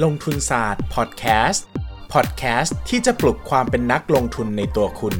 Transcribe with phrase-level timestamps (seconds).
[0.00, 1.66] ลงทุนศาสตร์พอดแคสต์
[2.12, 5.16] พอดแคสต์ที่จะปลุกความเป็นนักลงทุนในตัวคุณ ส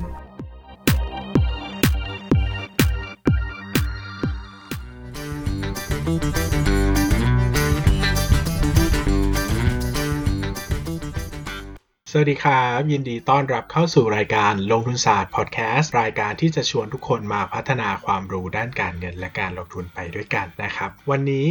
[12.19, 21.49] วัสดีครับ ยินดีต้อนรับเข้าสู่รายการลงทุนศาสตร์พอดแคสต์รายการที่จะชวนทุกคนมาพัฒนาความรู้ด้านการเงินและการลงทุนไปด้วยกันนะครับ วันนี้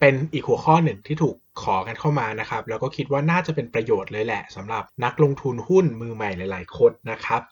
[0.00, 7.42] เป็นอีกหัวข้อหนึ่งที่ถูก ขอกันเข้ามานะครับแล้วก็คิดว่าน่าจะเป็นประโยชน์เลยแหละสำหรับนักลงทุนหุ้นมือใหม่หลาย ๆ คนนะครับ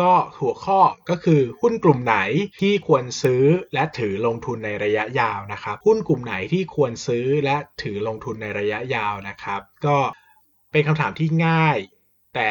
[0.00, 2.18] ก็หัวข้อก็คือหุ้นกลุ่มไหน
[2.60, 9.96] ที่ควรซื้อและถือลงทุนในระยะยาวนะครับหุ้นกลุ่มไหนที่ควรซื้อและถือลงทุนในระยะยาวนะครับ ก็
[10.72, 11.78] เป็นคำถามที่ง่าย
[12.34, 12.50] แต่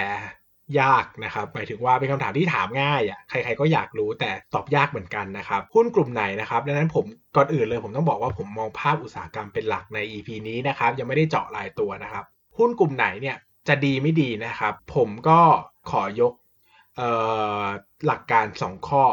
[0.81, 12.23] ยากนะครับหมายถึงว่าเป็นคำถามที่ถามง่ายอะใครๆก็อยากรู้แต่ตอบยากเหมือนกันนะครับหุ้นกลุ่มไหนนะครับดังนั้นผมก่อนอื่นเลยผมต้องบอกว่าผมมองภาพอุตสาหกรรมเป็นหลักใน EP นี้นะครับยังไม่ได้เจาะรายตัวนะครับ
[12.57, 15.39] หุ้นกลุ่มไหนเนี่ยจะดีไม่ดีนะครับ ผมก็
[15.91, 16.33] ขอยก
[18.05, 19.03] หลักการ 2 ข้อ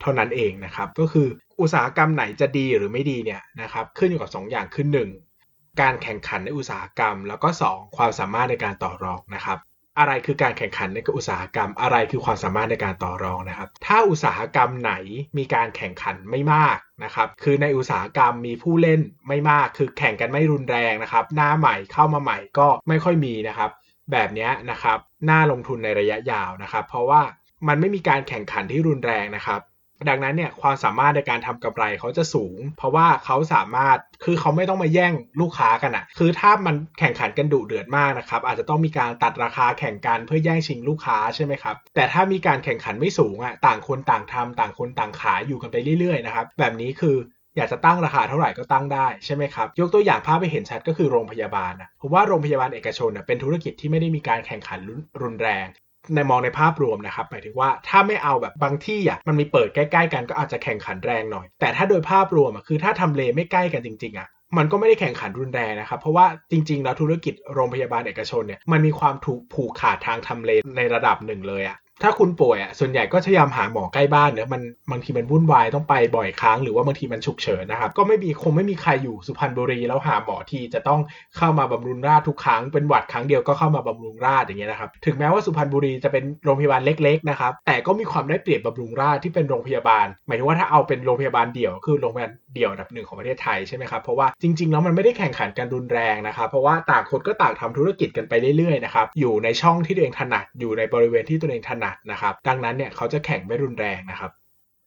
[0.00, 1.28] เท่านั้นเองนะครับ ก็คือ
[1.60, 4.86] อุตสาหกรรมไหนจะดีหรือไม่ดีเนี่ยนะครับขึ้นอยู่กับ 2 อย่างคือ
[5.32, 9.58] 1การแข่งขันในอุตสาหกรรม แล้วก็ 2 ความสามารถในการต่อรองนะครับ
[10.00, 14.92] อะไรคือการแข่งขันในอุตสาหกรรม อะไรคือความสามารถในการต่อรองนะครับ ถ้าอุตสาหกรรมไหน
[15.38, 23.70] มีการแข่งขันไม่มากนะครับ คือในอุตสาหกรรมมีผู้เล่นไม่มาก คือแข่งกันไม่รุนแรงนะครับ หน้าใหม่เข้ามาใหม่ก็ไม่ค่อยมีนะครับ
[24.12, 24.98] แบบนี้นะครับ
[25.30, 27.22] น่าลงทุนในระยะยาวนะครับ เพราะว่า
[27.68, 29.60] มันไม่มีการแข่งขันที่รุนแรงนะครับ
[30.08, 47.16] ดังนั้นเนี่ยความสามารถในการทำกำไรเขาจะสูง เพราะว่าเขาสามารถคือเขาไม่ต้องมาแย่งลูกค้ากันอะคือถ้ามันแข่งขันกันดุเดือดมากนะครับอาจจะต้องมีการตัดราคาแข่งกันเพื่อแย่งชิงลูกค้าใช่ไหมครับแต่ถ้ามีการแข่งขันไม่สูงอะต่างคนต่างทำต่างคนต่างขายอยู่กันไปเรื่อยๆนะครับแบบนี้คือ
[47.56, 54.80] อยากจะตั้งราคาเท่าไหร่ก็ตั้งได้ใช่ไหมครับ ยกตัวอย่างภาพไปเห็นชัดก็คือโรงพยาบาลนะผมว่าโรงพยาบาลเอกชนเป็นธุรกิจที่ไม่ได้มีการแข่งขัน
[55.22, 55.66] รุนแรง
[56.14, 64.28] ในมองในภาพรวมนะครับหมายถึงว่าถ้าไม่เอาแบบบางที่อะมันมีเปิดใกล้ๆกันก็อาจจะแข่งขันแรงหน่อย แต่ถ้าโดยภาพรวมอะคือถ้าทำเลไม่ใกล้กันจริงๆอะ
[64.58, 81.00] มันก็ไม่ได้แข่งขันรุนแรงนะครับ เพราะว่าจริงๆ แล้วธุรกิจโรงพยาบาลเอกชนเนี่ยมันมีความถูกผูกขาดทางทำเลในระดับหนึ่งเลยอะ ถ้าคุณป่วยอะส่วนใหญ่ก็พยายามหาหมอใกล้บ้านเนอะมันบางทีมันวุ่นวายต้องไปบ่อยครั้งหรือว่าบางทีมันฉุกเฉินนะครับก็ไม่มีคงไม่มีใครอยู่สุพรรณบุรี แล้วหาหมอที่จะต้อง
[81.36, 104.30] เข้ามาบำรุงราชทุกครั้งเป็นหวัดครั้งเดียวก็เข้ามาบำรุงราชอย่างเงี้ยนะครับถึงแม้ว่าสุพรรณบุรีจะเป็นโรงพยาบาลเล็กๆนะครับแต่ก็มีความได้เปรียบบำรุงราชที่เป็นโรงพยาบาล หมายถึงว่าถ้าเอาเป็นโรงพยาบาลเดี่ยวคือโรงพยาบาลเดี่ยวอันดับหนึ่งของประเทศไทยใช่ไหมครับเพราะว่าจริงๆแล้วมันไม่ได้แข่งขันกันรุนแรงนะครับเพราะว่าต่างคนก็ต่างทำธุรกิจกันไปเรื่อยๆนะครับอยู่ในช่องที่ตัวเองถนัดอยู่ในบริเวณที่ตัวเองถนัดนะครับ ดังนั้นเนี่ยเขาจะแข่งไม่รุนแรงนะครับ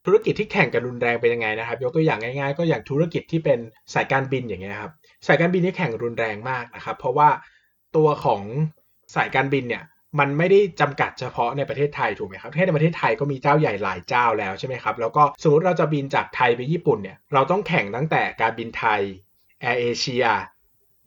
[0.05, 3.59] ธุรกิจที่แข่งกันรุนแรงเป็นยังไงนะครับ ยกตัวอย่างง่ายๆ ก็อย่างธุรกิจที่เป็น
[3.93, 4.91] สายการบินอย่างเงี้ยครับ
[5.27, 7.29] สายการบินนี่แข่งรุนแรงมากนะครับ เพราะว่า
[7.95, 8.41] ตัวของ
[9.15, 9.83] สายการบินเนี่ย
[10.19, 19.01] มันไม่ได้จำกัดเฉพาะในประเทศไทยถูกไหมครับแค่ในประเทศไทยก็มีเจ้าใหญ่หลายเจ้าแล้วใช่ไหมครับ แล้วก็สมมติเราจะบินจากไทยไปญี่ปุ่นเนี่ย เราต้องแข่งตั้งแต่การบินไทย
[19.61, 20.25] แอร์เอเชีย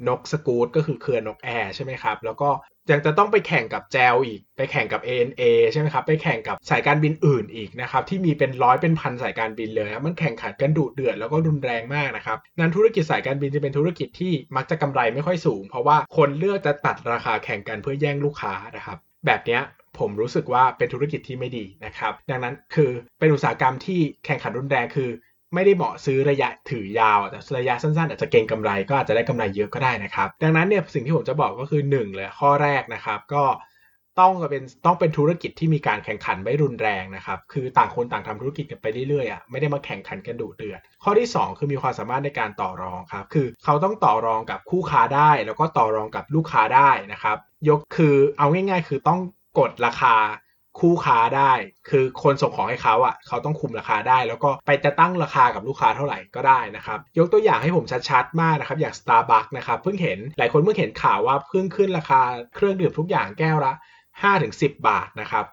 [0.09, 2.51] นกสกูตก็คือเครือนกแอร์ใช่ไหมครับ แล้วก็
[2.91, 5.43] ยังจะต้องไปแข่งกับแจวอีก ไปแข่งกับ ANA
[5.73, 19.61] ใช่ไหมครับ ไปแข่งกับสายการบินอื่นอีกนะครับ ที่มีเป็นร้อยเป็นพันสายการบินเลยนะมันแข่งขันกันดุเดือดแล้วก็รุนแรงมากนะครับ นั้นธุรกิจสายการบินจะเป็นธุรกิจที่มักจะกำไรไม่ค่อยสูง เพราะว่าคนเลือกจะตัดราคาแข่งกันเพื่อแย่งลูกค้านะครับ แบบนี้
[19.99, 25.11] ผมรู้สึกว่าเป็นธุรกิจที่ไม่ดีนะครับ ดังนั้นคือเป็นอุตสาหกรรมที่แข่งขันรุนแรงคือ
[25.55, 33.45] ไม่ได้เหมาะซื้อระยะถือยาว แต่ระยะสั้นๆ อาจจะเก็งกำไรก็อาจจะได้กำไรเยอะก็ได้นะครับ ดังนั้นเนี่ยสิ่งที่ผมจะบอกก็คือ 1 เลยข้อแรกนะครับ ก็
[34.23, 47.37] ต้องเป็นต้องเป็นธุรกิจที่มีการแข่งขันไม่รุนแรงนะครับ คือต่างคนต่างทำธุรกิจกันไปเรื่อยๆอะไม่ได้มาแข่งขันกันดุเดือด ข้อที่ 2 คือมีความสามารถในการต่อรองครับ คือเขาต้องต่อรองกับคู่ค้าได้ แล้วก็ต่อรองกับลูกค้าได้นะครับ
[47.69, 49.21] ยกคือเอาง่าย ๆ คือต้อง
[49.59, 50.15] กดราคา
[50.81, 51.53] คู่ค้าได้
[51.91, 62.21] คือคนส่งของให้เขาอะเขาต้องคุมราคาได้ แล้วก็ไปจะตั้งราคากับลูกค้าเท่าไหร่ก็ได้นะครับ ยกตัวอย่างให้ผมชัดๆมากนะครับ อย่าง Starbucks นะครับเพิ่งเห็นหลายคนเพิ่งเห็นข่าวว่าเพิ่งขึ้นราคา
[62.55, 63.73] เครื่องดื่มทุกอย่างแก้วละ
[64.25, 65.45] 5-10 บาทนะครับ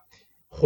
[0.53, 0.61] โห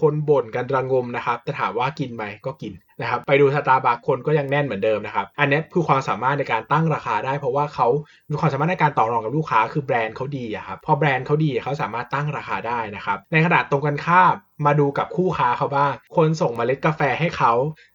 [0.00, 7.88] คนบ่นกันระงมนะครับ แต่ถามว่ากินไหมก็กินนะครับไปดูสตาร์บัคคนก็ยังแน่นเหมือนเดิมนะครับอันนี้คือความสามารถในการตั้งราคาได้ เพราะว่าเขา
[8.30, 14.34] มีความสามารถในการต่อรองกับลูกค้าคือแบรนด์เขาดีอะครับพอแบรนด์เขาดีเขาสามารถตั้งราคาได้นะครับในขณะตรงกันข้าม
[14.66, 17.52] มาดูกับคู่ค้าเขาบ้าง คนส่งเมล็ดกาแฟให้เขา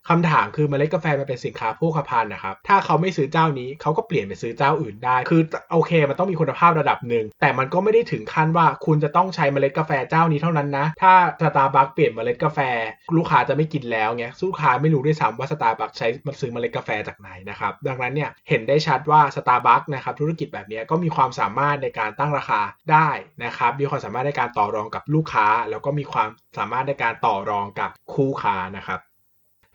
[0.09, 5.41] คำถามคือเมล็ดกาแฟมันเป็นสินค้าโภคภัณฑ์นะครับ ถ้าเขาไม่ซื้อเจ้านี้เขาก็เปลี่ยนไปซื้อเจ้าอื่นได้ คือ
[5.73, 12.59] โอเค มันต้องมีคุณภาพระดับหนึ่ง แต่มันก็ไม่ได้ถึงขั้นว่าคุณจะต้องใช้เมล็ดกาแฟเจ้านี้เท่านั้นนะ ถ้าสตาร์บัคเปลี่ยนเมล็ดกาแฟ
[13.17, 23.09] ลูกค้าจะไม่กินแล้วเงี้ยลูกค้าไม่รู้ด้วยซ้ำว่าสตาร์บัคใช้มาซื้อเมล็ดกาแฟจากไหนนะครับ ดังนั้นเนี่ยเห็นได้ชัดว่าสตาร์บัคนะครับธุรกิจแบบนี้ก็มีความสามารถในการตั้งราคาได้
[23.43, 28.99] นะครับมีความสามารถในการต่อรองกับลูกค้า แล้วก็มีความสามารถในการต่อรองกับคู่ค้านะครับ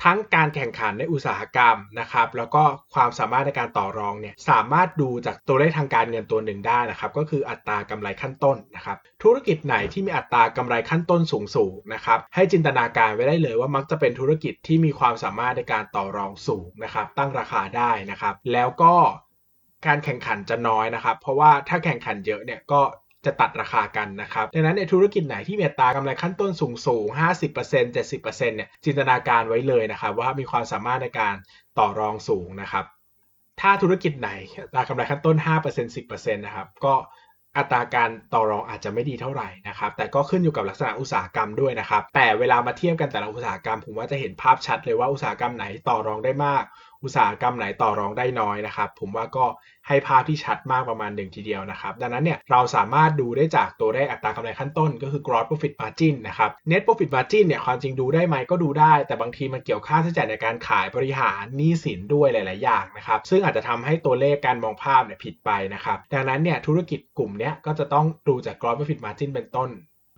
[0.05, 2.63] ทั้งการแข่งขันในอุตสาหกรรมนะครับแล้วก็
[2.95, 18.95] ความสามารถในการต่อรองเนี่ยสามารถดูจากตัวเลขทางการเงินตัวหนึ่งได้นะครับก็คืออัตรากำไรขั้นต้นนะครับธุรกิจไหนที่มีอัตรากำไรขั้นต้นสูงสูงนะครับให้จินตนาการไว้ได้เลยว่ามักจะเป็นธุรกิจที่มีความสามารถในการต่อรองสูงนะครับตั้งราคาได้นะครับ แล้วก็
[19.87, 22.81] การแข่งขันจะน้อยนะครับ เพราะว่าถ้าแข่งขันเยอะเนี่ยก็
[23.27, 27.07] จะตัดราคากันนะครับดังนั้นในธุรกิจไหนที่มีตากำไรขั้นต้นสูงสูง
[27.53, 31.35] 50% 70%เนี่ยจินตนาการไว้เลยนะครับ ว่ามีความสามารถในการ
[31.79, 32.85] ต่อรองสูงนะครับ
[33.61, 34.31] ถ้าธุรกิจไหน
[34.75, 36.95] ตรากำไรขั้นต้น 5% 10%นะครับก็
[37.59, 46.65] อัตราการต่อรองอาจจะไม่ดีเท่าไหร่นะครับ แต่ก็ขึ้นอยู่กับลักษณะอุตสาหกรรมด้วยนะครับ แต่เวลามาเทียบกันแต่ละอุตสาหกรรม ผมว่าจะเห็นภาพชัดเลยว่าอุตสาหกรรมไหนต่อรองได้มาก
[47.05, 49.47] อุตสาหกรรมไหนต่อรองได้น้อยนะครับ ผมว่าก็
[49.89, 68.57] ให้ภาพที่ชัดมากประมาณหนึ่งทีเดียวนะครับ ดังนั้นเนี่ยเราสามารถดูได้จากตัวเลขอัตรากำไรขั้นต้น ก็คือ gross profit margin นะครับ net profit margin เนี่ยความจริงดูได้ไหมก็ดูได้ แต่บางทีมันเกี่ยวค่าใช้จ่ายในการขายบริหารหนี้สินด้วยหลาย ๆ อย่างนะครับ ซึ่งอาจจะทำให้ตัวเลขการมองภาพเนี่ยผิดไปนะครับ ดังนั้นเนี่ยธุรกิจกลุ่มเนี้ก็จะต้องดูจาก
[68.61, 69.71] gross profit margin เป็นต้น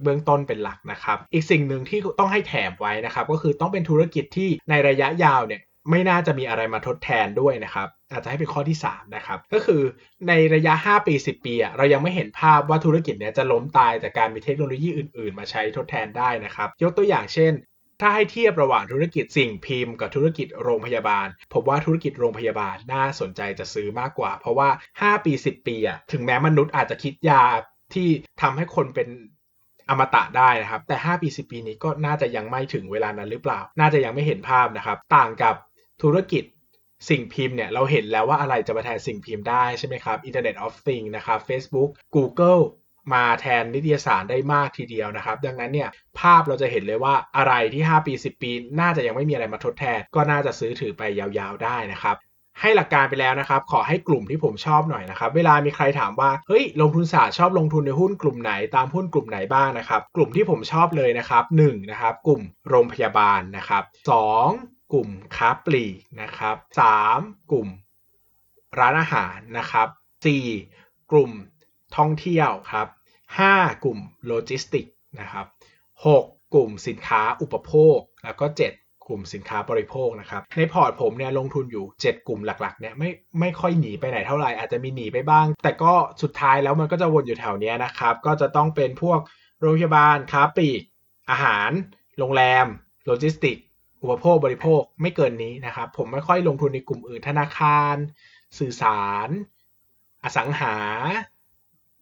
[0.02, 5.60] เบื้องต้นเป็นหลักนะครับ อีกสิ่งหนึ่งที่ต้องให้แถมไว้นะครับ ก็คือต้องเป็นธุรกิจที่ในระยะยาวเนี่ย
[5.90, 9.82] ไม่น่าจะมีอะไรมาทดแทนด้วยนะครับ อาจจะให้เป็นข้อที่ 3 นะครับ ก็คือ
[10.28, 17.52] ในระยะ 5 ปี 10 ปีอะเรายังไม่เห็นภาพว่าธุรกิจเนี้ยจะล้มตายจากการมีเทคโนโลยีอื่นๆ มาใช้ทดแทนได้นะครับ ยกตัวอย่างเช่น
[18.00, 24.68] ถ้าให้เทียบระหว่างธุรกิจสิ่งพิมพ์ กับธุรกิจโรงพยาบาลผมว่าธุรกิจโรงพยาบาลน่าสนใจจะซื้อมากกว่า เพราะว่า
[25.02, 27.44] 5 ปี 10 ปีอะถึงแม้มนุษย์อาจจะคิดยา
[27.94, 28.08] ที่
[28.40, 29.08] ทำให้คนเป็น
[29.88, 35.54] อมตะได้นะครับ แต่ 5 ปี 10 ปีนี้ก็น่าจะยังไม่ถึงเวลานั้นหรือเปล่า น่าจะยังไม่เห็นภาพนะครับ ต่างกับ
[36.02, 36.44] ธุรกิจ
[37.08, 42.62] สิ่งพิมพ์เนี่ยเราเห็นแล้วว่าอะไรจะมาแทนสิ่งพิมพ์ได้ใช่ไหมครับ Internet of Things นะครับ Facebook Google
[43.14, 45.88] มาแทนนิตยสารได้มากทีเดียวนะครับ ดังนั้นเนี่ย
[46.18, 48.50] ภาพเราจะเห็นเลยว่าอะไรที่ 5 ปี 10 ปี
[48.80, 52.16] น่าจะยังไม่มีอะไรมาทดแทน ก็น่าจะซื้อถือไปยาวๆได้นะครับ
[52.60, 63.82] ให้หลักการไปแล้วนะครับ ขอให้กลุ่มที่ผมชอบหน่อยนะครับ เวลามีใครถามว่า เฮ้ย ลงทุนศาสตร์ชอบลงทุนในหุ้นกลุ่มไหน ตามหุ้นกลุ่มไหนบ้างนะครับ กลุ่มที่ผมชอบเลยนะครับ1นะครับ กลุ่มโรงพยาบาลนะครับ
[64.46, 66.56] 2 กลุ่มค้าปลีกนะครับ
[67.02, 67.68] 3 กลุ่ม
[68.78, 69.88] ร้านอาหารนะครับ
[70.50, 71.30] 4 กลุ่ม
[71.96, 72.88] ท่องเที่ยวครับ
[73.36, 74.86] 5 กลุ่มโลจิสติก
[75.20, 75.46] นะครับ
[76.04, 83.10] 6 กลุ่มสินค้าอุปโภค แล้วก็ 7 กลุ่มสินค้าบริโภคนะครับ ในพอร์ตผมเนี่ยลงทุนอยู่ 7 กลุ่มหลักๆเนี่ยไม่
[83.40, 85.92] ไม่ค่อยหนีไปไหนเท่าไหร่อาจจะมีหนีไปบ้าง แต่ก็
[86.22, 89.20] สุดท้ายแล้วมันก็จะวนอยู่แถวเนี้ยนะครับ ก็จะต้องเป็นพวก
[89.60, 90.82] โรงพยาบาลค้าปลีก
[91.30, 91.70] อาหาร
[92.18, 92.66] โรงแรม
[93.06, 93.56] โลจิสติก
[94.02, 97.94] อุปโภคบริโภคไม่เกินนี้นะครับ ผมไม่ค่อยลงทุนในกลุ่มอื่นธนาคาร
[98.58, 99.28] สื่อสาร
[100.24, 100.74] อสังหา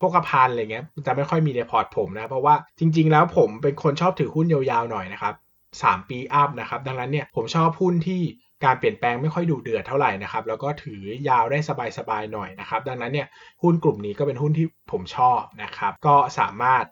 [0.01, 5.35] พกภัณฑ์อะไรเงี้ยจะไม่ค่อยมีในพอร์ตผมนะเพราะว่าจริง ๆ แล้วผมเป็นคนชอบถือหุ้นยาวๆหน่อยนะครับ
[5.73, 8.23] 3 ปี up นะครับ ดังนั้นเนี่ยผมชอบหุ้นที่
[8.65, 11.59] การเปลี่ยนแปลงไม่ค่อยดุเดือดเท่าไหร่นะครับ แล้วก็ถือยาวได้
[11.99, 13.29] สบายๆหน่อยนะครับ ดังนั้นเนี่ย
[13.63, 16.85] หุ้นกลุ่มนี้ก็เป็นหุ้นที่ผมชอบนะครับ ก็สามารถ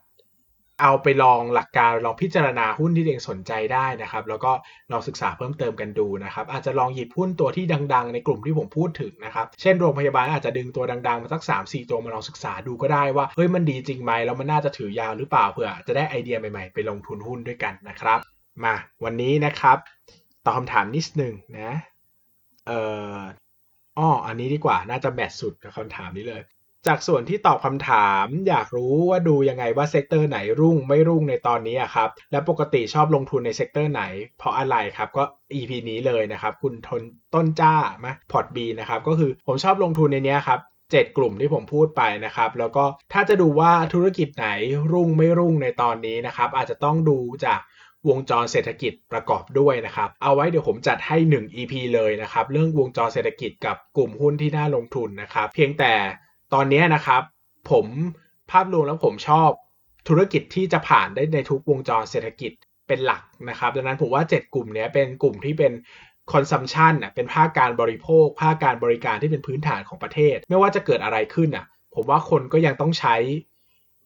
[0.81, 4.53] เอาไปลองหลักการลองพิจารณาหุ้นที่เองสนใจได้นะครับ แล้วก็
[4.93, 7.65] ลองศึกษาเพิ่มเติมกันดูนะครับ อาจจะลองหยิบหุ้นตัวที่
[7.95, 18.19] ดัง ๆ ในกลุ่มที่ผมพูดถึงนะครับ เช่นโรงพยาบาลอาจจะดึงตัวดังๆมาสัก 3-4 ตัวมาลองศึกษาดูก็ได้ว่าเฮ้ยมันดีจริงไหมแล้วมันน่าจะถือยาวหรือเปล่าเผื่อจะได้ไอเดียใหม่ๆ ไปลงทุนหุ้นด้วยกันนะครับ
[18.65, 18.75] มา
[19.05, 19.79] วันนี้นะครับ
[20.45, 21.73] ตอบคำถามนิดนึงนะ
[22.67, 22.81] เอ่
[23.17, 23.19] อ
[23.99, 26.43] อ้ออันนี้ดีกว่าน่าจะ match สุดกับคำถามนี้เลย
[26.87, 34.03] จากส่วนที่ตอบคำถาม อยากรู้ว่าดูยังไงว่า sector ไหนรุ่งไม่รุ่งในตอนนี้ครับ และปกติชอบลงทุนใน sector ไหน
[34.39, 35.25] เพราะอะไรครับก็
[35.55, 37.03] EP นี้เลยนะครับ คุณทน
[37.35, 37.75] ต้นจ้า
[38.05, 44.49] มาพอร์ตบีนะครับ ก็คือผมชอบลงทุนในนี้ครับ7 กลุ่มที่ผมพูดไปนะครับ แล้วก็ถ้าจะดูว่าธุรกิจไหน
[44.93, 47.61] รุ่งไม่รุ่งในตอนนี้นะครับ อาจจะต้องดูจาก
[48.09, 55.93] วงจรเศรษฐกิจประกอบด้วยนะครับ เอาไว้เดี๋ยวผมจัดให้ 1 EP เลยนะครับ เรื่องวงจรเศรษฐกิจกับกลุ่มหุ้นที่น่าลงทุนนะครับ เพียงแต่
[56.55, 57.23] ตอนนี้นะครับ
[57.71, 57.87] ผม
[58.51, 59.51] ภาพรวมแล้วผมชอบ
[60.09, 62.53] ธุรกิจที่จะผ่านได้ในทุกวงจรเศรษฐกิจ
[62.89, 65.73] เป็นหลักนะครับ ดังนั้นผมว่า 7 กลุ่มนี้เป็นกลุ่มที่เป็น
[66.33, 73.17] consumption น่ะเป็นภาคการบริโภค ภาคการบริการที่เป็นพื้นฐานของประเทศ ไม่ว่าจะเกิดอะไรขึ้นน่ะ ผมว่าคนก็ยังต้องใช้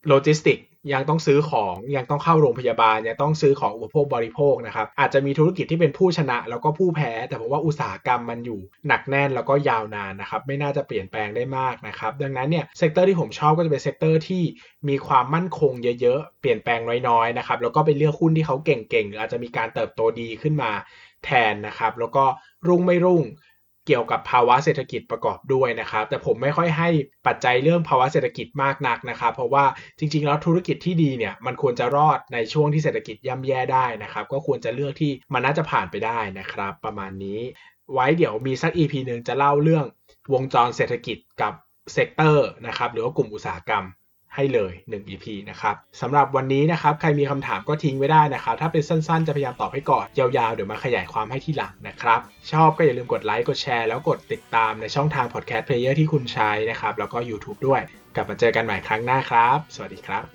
[0.07, 0.57] โลจิสติก
[0.93, 14.43] ยังต้องซื้อของยังต้องเข้าโรงพยาบาลยังต้องซื้อของอุปโภคบริโภคนะครับอาจจะมีธุรกิจที่เป็นผู้ชนะแล้วก็ผู้แพ้ แต่ผมว่าอุตสาหกรรมมันอยู่หนักแน่นแล้วก็ยาวนานนะครับไม่น่าจะเปลี่ยนแปลงได้มากนะครับดังนั้นเนี่ย sector ที่ผมชอบก็จะเป็น sector ที่
[14.89, 16.79] มีความมั่นคงเยอะๆ เปลี่ยนแปลง
[17.09, 20.71] น้อยๆนะครับแล้วก็ไปเลือกหุ้นที่เขาเก่งๆหรืออาจจะมีการเติบโตดีขึ้นมา
[21.25, 22.25] แทนนะครับแล้วก็
[22.67, 23.23] รุ่งไม่รุ่ง
[23.87, 26.89] เกี่ยวกับภาวะเศรษฐกิจประกอบด้วยนะครับ แต่ผมไม่ค่อยให้
[27.27, 29.65] ปัจจัยเรื่องภาวะเศรษฐกิจมากนักนะครับ เพราะว่า
[29.99, 37.39] จริง ๆ แล้วธุรกิจที่ดีเนี่ยมันควรจะรอดในช่วงที่เศรษฐกิจย่ำแย่ได้นะครับ ก็ควรจะเลือกที่มันน่าจะผ่านไปได้นะครับ ประมาณนี้
[37.93, 39.85] ไว้เดี๋ยวมีสัก EP หนึ่งจะเล่าเรื่อง
[40.33, 41.53] วงจรเศรษฐกิจกับ
[41.93, 43.83] sector นะครับหรือว่ากลุ่มอุตสาหกรรม
[44.37, 52.19] ให้เลย 1 EP นะครับสำหรับวันนี้นะครับใครมีคำถามก็ทิ้งไว้ได้นะครับ ถ้าเป็นสั้นๆ จะพยายามตอบให้ก่อน ยาวๆ เดี๋ยวมาขยายความให้ที่หลังนะครับ
[52.51, 57.81] ชอบก็อย่าลืมกดไลค์กดแชร์แล้วกดติดตามในช่องทาง Podcast Player ที่คุณใช้นะครับแล้วก็ YouTube ด้วย
[58.15, 60.25] กลับมาเจอกันใหม่ครั้งหน้าครับ สวัสดีครับ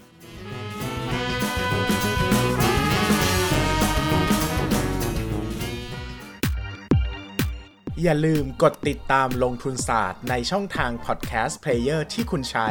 [8.02, 12.70] อย่าลืมกดติดตามลงทุนศาสตร์ในช่องทาง Podcast Player ที่คุณใช้